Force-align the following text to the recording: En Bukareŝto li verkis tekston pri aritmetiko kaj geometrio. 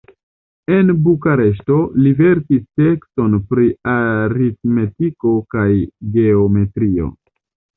En 0.75 0.87
Bukareŝto 1.07 1.75
li 2.05 2.13
verkis 2.21 2.63
tekston 2.81 3.37
pri 3.51 3.67
aritmetiko 3.93 5.35
kaj 5.57 5.69
geometrio. 6.17 7.13